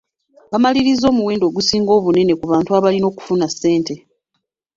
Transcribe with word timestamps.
Bamalirizza 0.51 1.05
omuwendo 1.11 1.43
ogusinga 1.47 1.91
obunene 1.99 2.33
ku 2.39 2.45
bantu 2.51 2.69
abalina 2.77 3.05
okufuna 3.11 3.45
ssente. 3.53 3.95